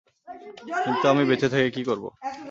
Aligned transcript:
কিন্তু 0.83 1.05
আমি 1.07 1.23
বেঁচে 1.29 1.47
থেকে 1.53 1.67
কি 1.75 1.81
করবো? 1.89 2.09